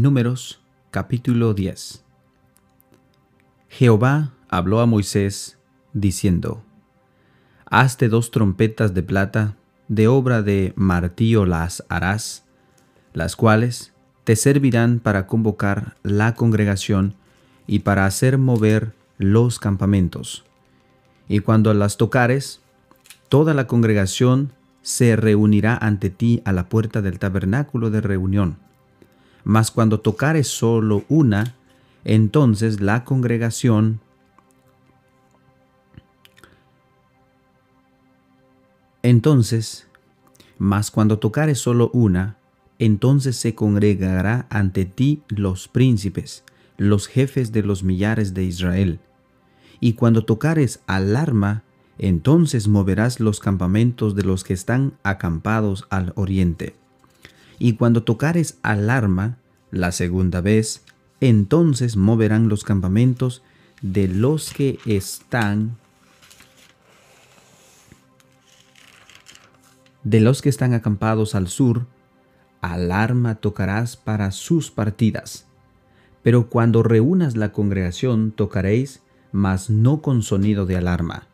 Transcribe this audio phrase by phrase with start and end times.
[0.00, 0.60] Números
[0.92, 2.04] capítulo 10
[3.68, 5.58] Jehová habló a Moisés
[5.92, 6.62] diciendo,
[7.66, 9.56] Hazte dos trompetas de plata,
[9.88, 12.44] de obra de martillo las harás,
[13.12, 13.92] las cuales
[14.22, 17.16] te servirán para convocar la congregación
[17.66, 20.44] y para hacer mover los campamentos.
[21.28, 22.60] Y cuando las tocares,
[23.28, 28.67] toda la congregación se reunirá ante ti a la puerta del tabernáculo de reunión
[29.48, 31.54] mas cuando tocare solo una,
[32.04, 34.00] entonces la congregación
[39.02, 39.86] Entonces,
[40.58, 42.36] mas cuando tocare solo una,
[42.78, 46.44] entonces se congregará ante ti los príncipes,
[46.76, 49.00] los jefes de los millares de Israel.
[49.80, 51.62] Y cuando tocares alarma,
[51.96, 56.74] entonces moverás los campamentos de los que están acampados al oriente.
[57.58, 59.38] Y cuando tocares alarma
[59.70, 60.84] la segunda vez,
[61.20, 63.42] entonces moverán los campamentos
[63.82, 65.76] de los que están
[70.04, 71.86] de los que están acampados al sur,
[72.62, 75.46] alarma tocarás para sus partidas.
[76.22, 81.26] Pero cuando reúnas la congregación tocaréis, mas no con sonido de alarma.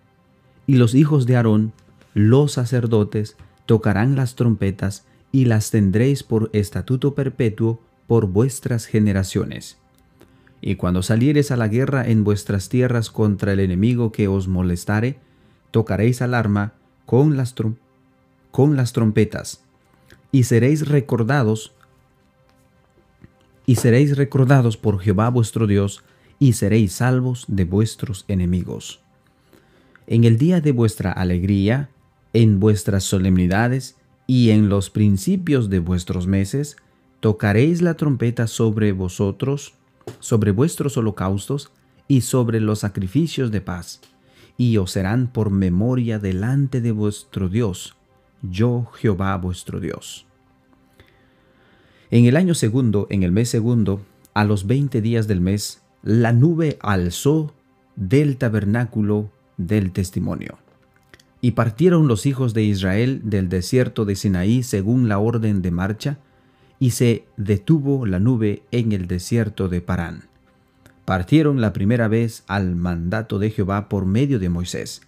[0.66, 1.72] Y los hijos de Aarón,
[2.14, 5.04] los sacerdotes, tocarán las trompetas
[5.34, 9.78] y las tendréis por estatuto perpetuo por vuestras generaciones.
[10.60, 15.18] Y cuando saliereis a la guerra en vuestras tierras contra el enemigo que os molestare,
[15.72, 16.74] tocaréis alarma
[17.04, 17.52] con las,
[18.52, 19.64] con las trompetas,
[20.30, 21.72] y seréis recordados,
[23.66, 26.04] y seréis recordados por Jehová vuestro Dios,
[26.38, 29.00] y seréis salvos de vuestros enemigos.
[30.06, 31.88] En el día de vuestra alegría,
[32.32, 36.76] en vuestras solemnidades, y en los principios de vuestros meses
[37.20, 39.74] tocaréis la trompeta sobre vosotros,
[40.20, 41.70] sobre vuestros holocaustos
[42.08, 44.00] y sobre los sacrificios de paz,
[44.56, 47.96] y os serán por memoria delante de vuestro Dios,
[48.42, 50.26] yo Jehová vuestro Dios.
[52.10, 54.02] En el año segundo, en el mes segundo,
[54.34, 57.54] a los veinte días del mes, la nube alzó
[57.96, 60.63] del tabernáculo del testimonio.
[61.44, 66.16] Y partieron los hijos de Israel del desierto de Sinaí según la orden de marcha,
[66.78, 70.24] y se detuvo la nube en el desierto de Parán.
[71.04, 75.02] Partieron la primera vez al mandato de Jehová por medio de Moisés.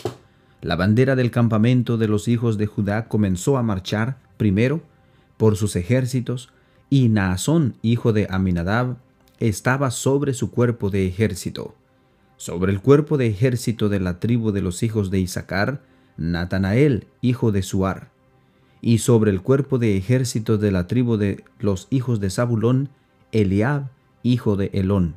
[0.61, 4.83] La bandera del campamento de los hijos de Judá comenzó a marchar primero
[5.39, 6.53] por sus ejércitos,
[6.91, 8.99] y Naasón, hijo de Aminadab,
[9.39, 11.75] estaba sobre su cuerpo de ejército.
[12.37, 15.81] Sobre el cuerpo de ejército de la tribu de los hijos de Isaacar,
[16.17, 18.11] Natanael, hijo de Suar,
[18.81, 22.89] y sobre el cuerpo de ejército de la tribu de los hijos de Zabulón,
[23.33, 23.89] Eliab,
[24.23, 25.17] hijo de Elón.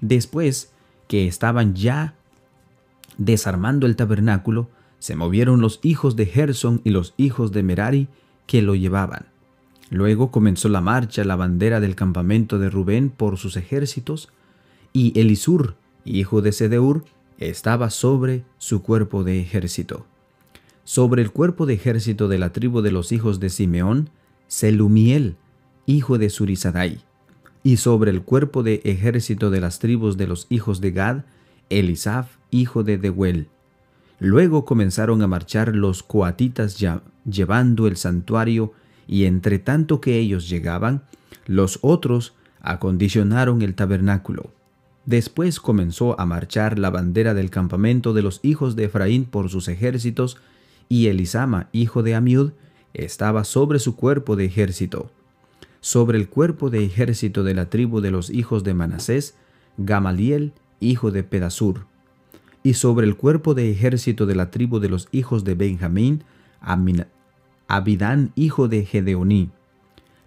[0.00, 0.72] Después
[1.08, 2.14] que estaban ya
[3.18, 4.68] desarmando el tabernáculo,
[4.98, 8.08] se movieron los hijos de Gerson y los hijos de Merari
[8.46, 9.26] que lo llevaban.
[9.90, 14.28] Luego comenzó la marcha la bandera del campamento de Rubén por sus ejércitos,
[14.92, 17.04] y Elisur, hijo de Sedeur,
[17.38, 20.06] estaba sobre su cuerpo de ejército.
[20.84, 24.10] Sobre el cuerpo de ejército de la tribu de los hijos de Simeón,
[24.46, 25.36] Selumiel,
[25.86, 27.00] hijo de Surizadai.
[27.62, 31.24] Y sobre el cuerpo de ejército de las tribus de los hijos de Gad,
[31.68, 33.48] Elisaf, hijo de Dehuel.
[34.18, 36.82] Luego comenzaron a marchar los coatitas
[37.24, 38.72] llevando el santuario,
[39.08, 41.02] y entre tanto que ellos llegaban,
[41.46, 44.55] los otros acondicionaron el tabernáculo.
[45.06, 49.68] Después comenzó a marchar la bandera del campamento de los hijos de Efraín por sus
[49.68, 50.36] ejércitos,
[50.88, 52.50] y Elisama, hijo de Amiud,
[52.92, 55.10] estaba sobre su cuerpo de ejército.
[55.80, 59.36] Sobre el cuerpo de ejército de la tribu de los hijos de Manasés,
[59.76, 61.86] Gamaliel, hijo de Pedasur.
[62.64, 66.24] Y sobre el cuerpo de ejército de la tribu de los hijos de Benjamín,
[67.68, 69.50] Abidán, hijo de Gedeoní.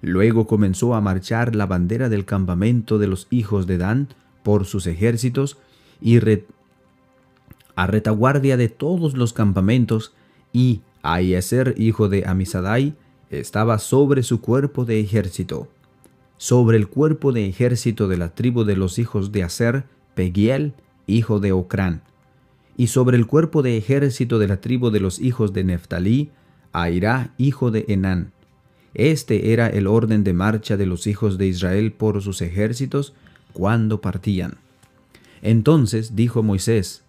[0.02, 4.08] Luego comenzó a marchar la bandera del campamento de los hijos de Dan,
[4.44, 5.58] por sus ejércitos
[6.02, 6.20] y
[7.76, 10.14] a retaguardia de todos los campamentos,
[10.52, 12.96] y Aieser, hijo de Amisadai,
[13.30, 15.68] estaba sobre su cuerpo de ejército.
[16.38, 20.74] Sobre el cuerpo de ejército de la tribu de los hijos de Aser, Pegiel,
[21.08, 22.02] hijo de Ocrán.
[22.76, 26.32] Y sobre el cuerpo de ejército de la tribu de los hijos de Neftalí,
[26.72, 28.32] Airá, hijo de Enán.
[28.94, 33.14] Este era el orden de marcha de los hijos de Israel por sus ejércitos,
[33.54, 34.58] cuando partían.
[35.42, 37.04] Entonces dijo Moisés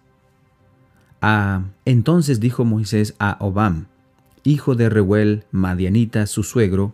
[1.21, 3.85] a entonces dijo Moisés a Obam,
[4.43, 6.93] hijo de Reuel, Madianita, su suegro,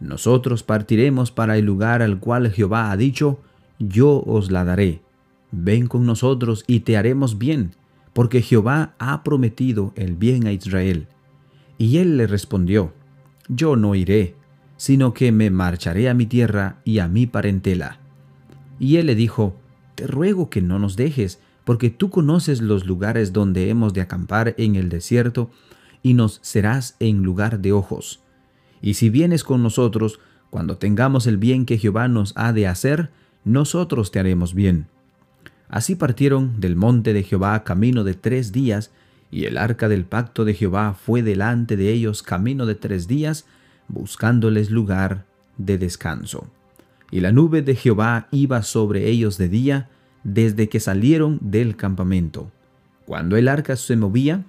[0.00, 3.40] nosotros partiremos para el lugar al cual Jehová ha dicho,
[3.78, 5.02] yo os la daré.
[5.50, 7.74] Ven con nosotros y te haremos bien,
[8.12, 11.08] porque Jehová ha prometido el bien a Israel.
[11.78, 12.92] Y él le respondió,
[13.48, 14.36] Yo no iré,
[14.76, 17.98] sino que me marcharé a mi tierra y a mi parentela.
[18.78, 19.56] Y él le dijo,
[19.94, 24.54] Te ruego que no nos dejes, porque tú conoces los lugares donde hemos de acampar
[24.58, 25.50] en el desierto,
[26.02, 28.20] y nos serás en lugar de ojos.
[28.82, 33.10] Y si vienes con nosotros, cuando tengamos el bien que Jehová nos ha de hacer,
[33.44, 34.86] nosotros te haremos bien.
[35.68, 38.90] Así partieron del monte de Jehová camino de tres días,
[39.30, 43.46] y el arca del pacto de Jehová fue delante de ellos camino de tres días,
[43.88, 45.24] buscándoles lugar
[45.56, 46.46] de descanso.
[47.10, 49.90] Y la nube de Jehová iba sobre ellos de día,
[50.24, 52.50] desde que salieron del campamento.
[53.04, 54.44] Cuando el arca se movía,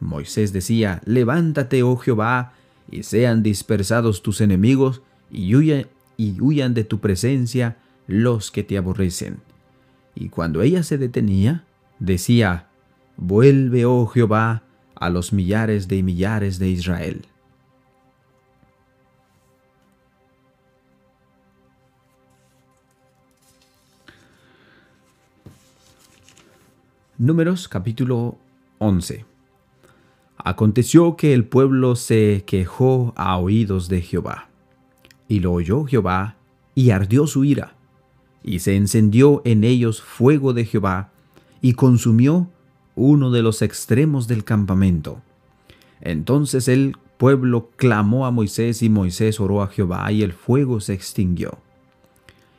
[0.00, 2.54] Moisés decía, Levántate, oh Jehová,
[2.90, 7.76] y sean dispersados tus enemigos, y huyan, y huyan de tu presencia
[8.06, 9.38] los que te aborrecen.
[10.14, 11.64] Y cuando ella se detenía,
[11.98, 12.68] decía,
[13.16, 14.62] Vuelve, oh Jehová,
[14.94, 17.26] a los millares de millares de Israel.
[27.20, 28.38] Números capítulo
[28.78, 29.24] 11
[30.36, 34.50] Aconteció que el pueblo se quejó a oídos de Jehová.
[35.26, 36.36] Y lo oyó Jehová,
[36.76, 37.74] y ardió su ira,
[38.44, 41.10] y se encendió en ellos fuego de Jehová,
[41.60, 42.50] y consumió
[42.94, 45.20] uno de los extremos del campamento.
[46.00, 50.94] Entonces el pueblo clamó a Moisés, y Moisés oró a Jehová, y el fuego se
[50.94, 51.58] extinguió.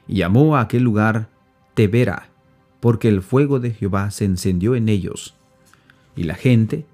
[0.05, 1.29] Y llamó a aquel lugar
[1.75, 2.27] Tebera,
[2.79, 5.35] porque el fuego de Jehová se encendió en ellos.
[6.15, 6.85] Y la gente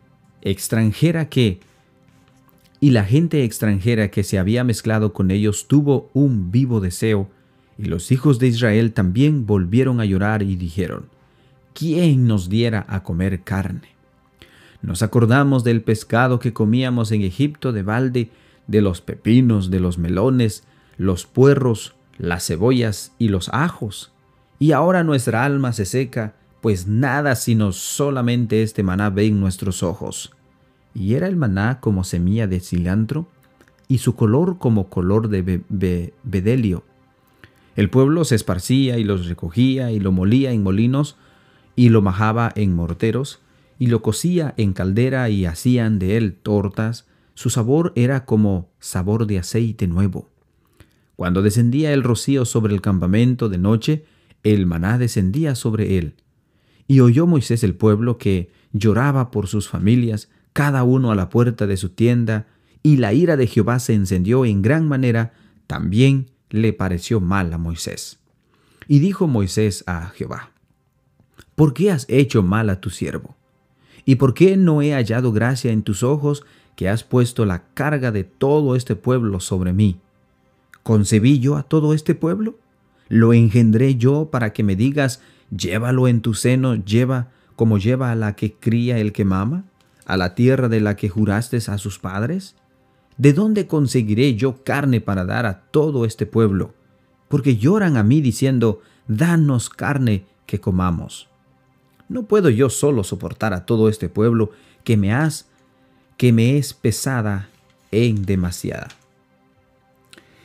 [0.42, 1.60] extranjera que
[2.80, 7.30] y la gente extranjera que se había mezclado con ellos tuvo un vivo deseo,
[7.78, 11.08] y los hijos de Israel también volvieron a llorar y dijeron,
[11.74, 13.96] ¿quién nos diera a comer carne?
[14.82, 18.30] Nos acordamos del pescado que comíamos en Egipto de balde,
[18.68, 20.64] de los pepinos, de los melones,
[20.98, 24.12] los puerros, las cebollas y los ajos
[24.60, 29.84] y ahora nuestra alma se seca, pues nada sino solamente este maná ve en nuestros
[29.84, 30.32] ojos.
[30.94, 33.28] Y era el maná como semilla de cilantro,
[33.88, 36.84] y su color como color de bedelio.
[37.76, 41.18] El pueblo se esparcía y los recogía y lo molía en molinos,
[41.76, 43.42] y lo majaba en morteros,
[43.78, 47.06] y lo cocía en caldera y hacían de él tortas.
[47.34, 50.30] Su sabor era como sabor de aceite nuevo.
[51.18, 54.06] Cuando descendía el rocío sobre el campamento de noche,
[54.46, 56.14] el maná descendía sobre él.
[56.88, 61.66] Y oyó Moisés el pueblo que lloraba por sus familias, cada uno a la puerta
[61.68, 62.46] de su tienda,
[62.84, 65.34] y la ira de Jehová se encendió en gran manera,
[65.66, 68.20] también le pareció mal a Moisés.
[68.88, 70.52] Y dijo Moisés a Jehová,
[71.56, 73.36] ¿por qué has hecho mal a tu siervo?
[74.06, 76.46] ¿Y por qué no he hallado gracia en tus ojos
[76.76, 80.00] que has puesto la carga de todo este pueblo sobre mí?
[80.84, 82.60] ¿Concebí yo a todo este pueblo?
[83.08, 85.22] Lo engendré yo para que me digas,
[85.56, 89.66] llévalo en tu seno, lleva como lleva a la que cría el que mama,
[90.06, 92.56] a la tierra de la que juraste a sus padres?
[93.18, 96.74] ¿De dónde conseguiré yo carne para dar a todo este pueblo?
[97.30, 101.30] Porque lloran a mí diciendo, danos carne que comamos.
[102.10, 104.52] No puedo yo solo soportar a todo este pueblo
[104.84, 105.48] que me has,
[106.18, 107.50] que me es pesada
[107.92, 108.90] en demasiada.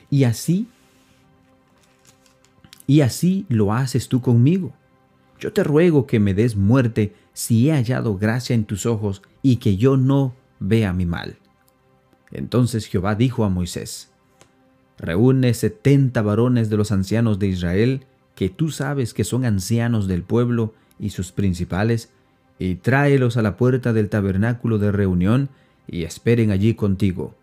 [0.08, 0.68] Y así
[2.90, 4.72] y así lo haces tú conmigo.
[5.38, 9.58] Yo te ruego que me des muerte si he hallado gracia en tus ojos y
[9.58, 11.36] que yo no vea mi mal.
[12.32, 14.10] Entonces Jehová dijo a Moisés,
[14.98, 20.24] Reúne setenta varones de los ancianos de Israel, que tú sabes que son ancianos del
[20.24, 22.10] pueblo y sus principales,
[22.58, 25.48] y tráelos a la puerta del tabernáculo de reunión,
[25.86, 27.36] y esperen allí contigo.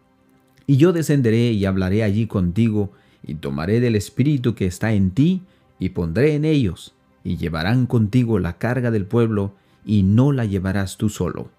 [0.65, 2.91] Y yo descenderé y hablaré allí contigo,
[3.27, 5.43] y tomaré del espíritu que está en ti,
[5.77, 9.53] y pondré en ellos, y llevarán contigo la carga del pueblo,
[9.85, 11.49] y no la llevarás tú solo.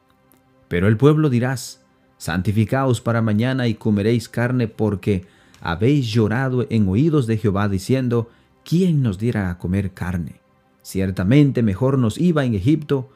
[0.67, 1.85] Pero el pueblo dirás,
[2.19, 5.25] Santificaos para mañana y comeréis carne, porque
[5.61, 8.29] habéis llorado en oídos de Jehová, diciendo,
[8.65, 10.41] ¿quién nos diera a comer carne?
[10.83, 13.11] Ciertamente mejor nos iba en Egipto.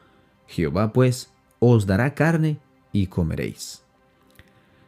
[0.47, 2.59] Jehová pues os dará carne
[2.91, 3.82] y comeréis.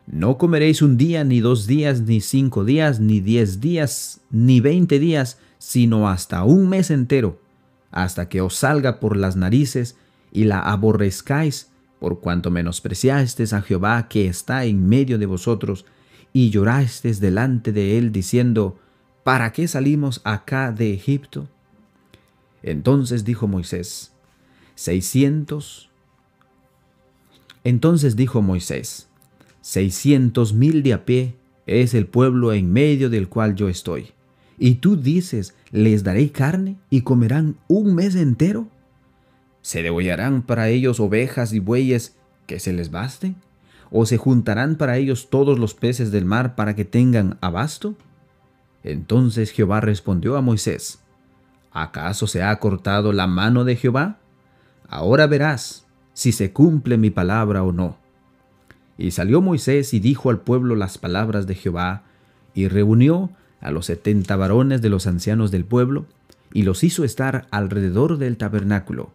[0.07, 4.99] No comeréis un día, ni dos días, ni cinco días, ni diez días, ni veinte
[4.99, 7.41] días, sino hasta un mes entero,
[7.91, 9.97] hasta que os salga por las narices
[10.31, 15.85] y la aborrezcáis, por cuanto menospreciasteis a Jehová que está en medio de vosotros,
[16.33, 18.77] y llorasteis delante de él diciendo,
[19.23, 21.47] ¿para qué salimos acá de Egipto?
[22.61, 24.11] Entonces dijo Moisés,
[24.75, 25.89] seiscientos.
[27.63, 29.07] Entonces dijo Moisés,
[29.65, 31.33] seiscientos mil de a pie
[31.65, 34.11] es el pueblo en medio del cual yo estoy.
[34.59, 38.67] Y tú dices, les daré carne y comerán un mes entero.
[39.63, 43.37] ¿Se degollarán para ellos ovejas y bueyes que se les basten?
[43.89, 47.95] ¿O se juntarán para ellos todos los peces del mar para que tengan abasto?
[48.83, 50.99] Entonces Jehová respondió a Moisés,
[51.71, 54.19] ¿acaso se ha cortado la mano de Jehová?
[54.87, 58.04] Ahora verás si se cumple mi palabra o no.
[58.97, 62.03] Y salió Moisés y dijo al pueblo las palabras de Jehová,
[62.53, 66.05] y reunió a los setenta varones de los ancianos del pueblo,
[66.53, 69.11] y los hizo estar alrededor del tabernáculo.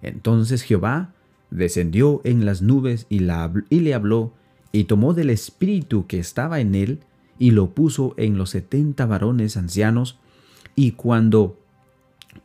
[0.00, 1.12] Entonces Jehová
[1.50, 4.32] descendió en las nubes y, le habló,
[4.72, 7.00] y tomó del espíritu que estaba en él,
[7.38, 10.18] y lo puso en los setenta varones ancianos,
[10.74, 11.58] y cuando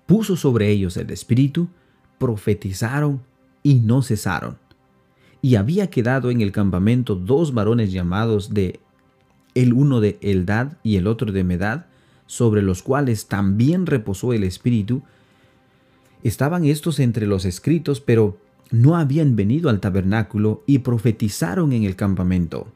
[0.05, 1.69] puso sobre ellos el espíritu,
[2.17, 3.21] profetizaron
[3.61, 4.57] y no cesaron.
[5.43, 8.79] Y había quedado en el campamento dos varones llamados de
[9.55, 11.85] el uno de Eldad y el otro de Medad,
[12.27, 15.03] sobre los cuales también reposó el espíritu.
[16.23, 18.38] Estaban estos entre los escritos, pero
[18.71, 22.67] no habían venido al tabernáculo y profetizaron en el campamento.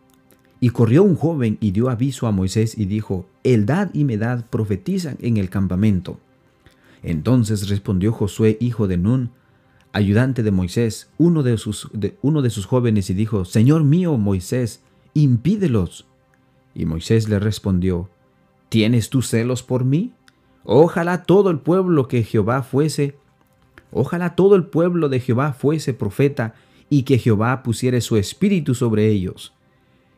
[0.59, 5.15] Y corrió un joven y dio aviso a Moisés y dijo, Eldad y Medad profetizan
[5.21, 6.19] en el campamento.
[7.01, 9.31] Entonces respondió Josué, hijo de Nun,
[9.93, 11.89] ayudante de Moisés, uno de sus,
[12.21, 16.07] uno de sus jóvenes, y dijo, Señor mío Moisés, impídelos.
[16.73, 18.09] Y Moisés le respondió,
[18.69, 20.13] ¿tienes tú celos por mí?
[20.63, 23.15] Ojalá todo el pueblo que Jehová fuese
[23.91, 26.53] Ojalá todo el pueblo de Jehová fuese profeta
[26.89, 29.53] y que Jehová pusiere su espíritu sobre ellos.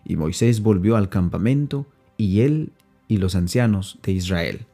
[0.05, 1.85] Y Moisés volvió al campamento,
[2.17, 2.71] y él
[3.07, 4.65] y los ancianos de Israel.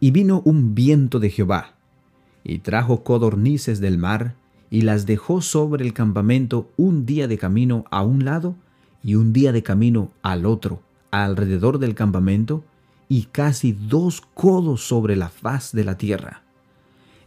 [0.00, 1.76] Y vino un viento de Jehová,
[2.48, 4.34] y trajo codornices del mar,
[4.70, 8.56] y las dejó sobre el campamento un día de camino a un lado
[9.04, 12.64] y un día de camino al otro, alrededor del campamento,
[13.08, 16.42] y casi dos codos sobre la faz de la tierra.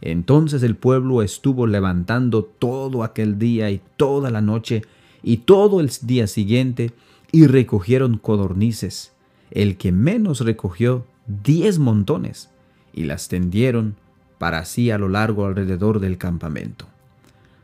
[0.00, 4.82] Entonces el pueblo estuvo levantando todo aquel día y toda la noche
[5.22, 6.90] y todo el día siguiente
[7.30, 9.12] y recogieron codornices.
[9.52, 12.50] El que menos recogió diez montones
[12.92, 13.94] y las tendieron
[14.42, 16.88] para sí a lo largo alrededor del campamento.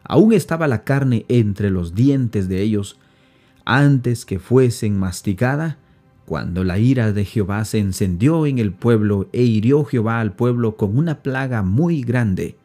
[0.05, 3.01] Aún estaba la carne entre los dientes de ellos
[3.65, 5.79] antes que fuesen masticada
[6.25, 10.77] cuando la ira de Jehová se encendió en el pueblo e hirió Jehová al pueblo
[10.77, 12.57] con una plaga muy grande,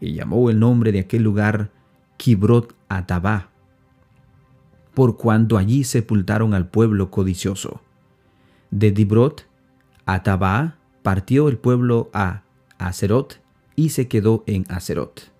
[0.00, 1.70] y llamó el nombre de aquel lugar
[2.16, 3.50] Kibrot Atabá,
[4.94, 7.82] por cuanto allí sepultaron al pueblo codicioso.
[8.72, 9.46] De Dibrot
[10.06, 12.42] Atabá partió el pueblo a
[12.78, 13.43] Acerot
[13.76, 15.32] y se quedó en Acerot.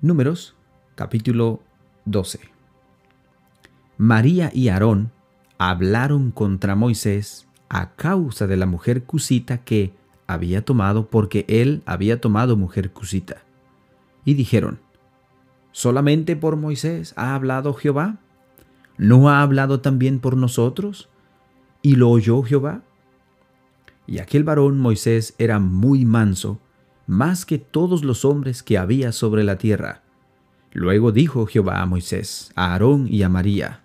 [0.00, 0.54] Números
[0.94, 1.62] capítulo
[2.04, 2.40] 12
[3.96, 5.12] María y Aarón
[5.58, 9.94] hablaron contra Moisés a causa de la mujer cusita que
[10.26, 13.42] había tomado porque él había tomado mujer cusita.
[14.24, 14.80] Y dijeron,
[15.70, 18.18] ¿solamente por Moisés ha hablado Jehová?
[18.98, 21.08] ¿No ha hablado también por nosotros?
[21.80, 22.82] ¿Y lo oyó Jehová?
[24.12, 26.60] Y aquel varón Moisés era muy manso,
[27.06, 30.02] más que todos los hombres que había sobre la tierra.
[30.74, 33.84] Luego dijo Jehová a Moisés, a Aarón y a María,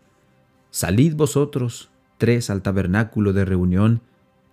[0.69, 4.01] Salid vosotros tres al tabernáculo de reunión,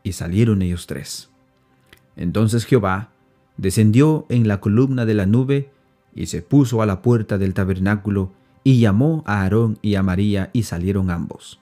[0.04, 1.30] y salieron ellos tres.
[2.14, 3.10] Entonces Jehová
[3.56, 5.72] descendió en la columna de la nube,
[6.14, 8.30] y se puso a la puerta del tabernáculo,
[8.62, 11.58] y llamó a Aarón y a María, y salieron ambos.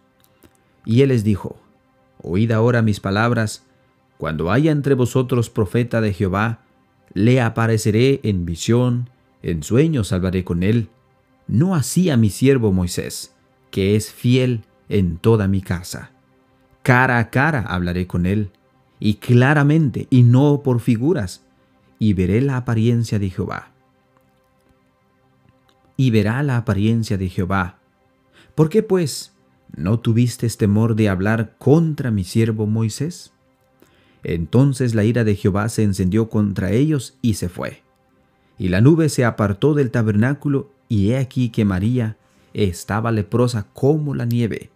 [0.84, 1.56] Y él les dijo,
[2.20, 3.64] Oíd ahora mis palabras,
[4.22, 6.60] cuando haya entre vosotros profeta de Jehová,
[7.12, 9.10] le apareceré en visión,
[9.42, 10.90] en sueños hablaré con él,
[11.48, 13.34] no así a mi siervo Moisés
[13.72, 16.12] que es fiel en toda mi casa.
[16.84, 18.52] Cara a cara hablaré con él,
[19.00, 21.44] y claramente, y no por figuras,
[21.98, 23.72] y veré la apariencia de Jehová.
[25.96, 27.80] Y verá la apariencia de Jehová.
[28.54, 29.34] ¿Por qué, pues,
[29.74, 33.32] no tuviste temor de hablar contra mi siervo Moisés?
[34.24, 37.82] Entonces la ira de Jehová se encendió contra ellos y se fue.
[38.58, 42.16] Y la nube se apartó del tabernáculo, y he aquí que María,
[42.54, 44.70] estaba leprosa como la nieve.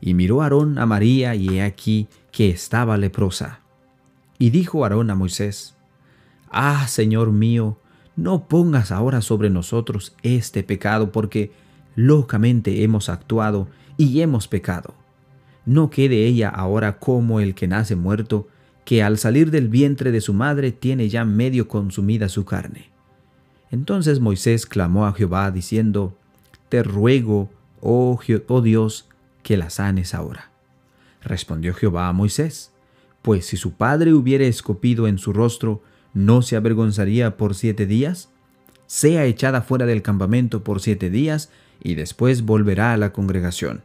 [0.00, 3.60] Y miró Aarón a María y he aquí que estaba leprosa.
[4.38, 5.76] Y dijo Aarón a Moisés,
[6.50, 7.78] Ah, Señor mío,
[8.16, 11.52] no pongas ahora sobre nosotros este pecado, porque
[11.94, 14.94] locamente hemos actuado y hemos pecado.
[15.64, 18.48] No quede ella ahora como el que nace muerto,
[18.86, 22.88] que al salir del vientre de su madre tiene ya medio consumida su carne.
[23.72, 26.16] Entonces Moisés clamó a Jehová diciendo,
[26.68, 27.50] Te ruego,
[27.80, 29.08] oh, oh Dios,
[29.42, 30.52] que la sanes ahora.
[31.20, 32.70] Respondió Jehová a Moisés,
[33.22, 35.82] Pues si su padre hubiere escopido en su rostro,
[36.14, 38.28] ¿no se avergonzaría por siete días?
[38.86, 41.50] Sea echada fuera del campamento por siete días,
[41.82, 43.82] y después volverá a la congregación.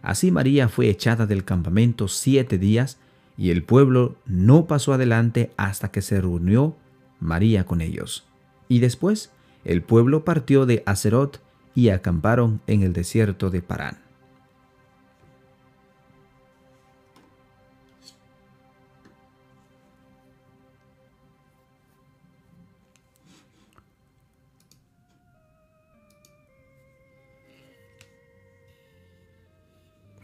[0.00, 2.98] Así María fue echada del campamento siete días,
[3.42, 6.76] y el pueblo no pasó adelante hasta que se reunió
[7.18, 8.24] María con ellos.
[8.68, 9.32] Y después
[9.64, 11.42] el pueblo partió de Acerot
[11.74, 13.98] y acamparon en el desierto de Parán.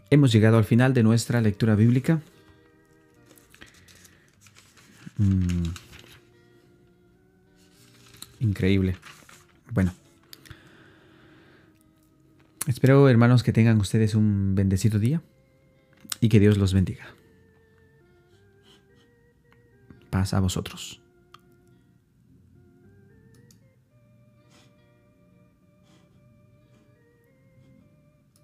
[0.09, 2.21] Hemos llegado al final de nuestra lectura bíblica.
[8.59, 8.97] Increíble.
[9.71, 9.93] Bueno.
[12.67, 15.21] Espero, hermanos, que tengan ustedes un bendecido día
[16.19, 17.07] y que Dios los bendiga.
[20.09, 20.99] Paz a vosotros.